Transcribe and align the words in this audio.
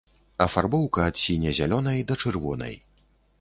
Афарбоўка 0.45 1.03
ад 1.09 1.19
сіне-зялёнай 1.23 2.01
да 2.13 2.19
чырвонай. 2.25 2.75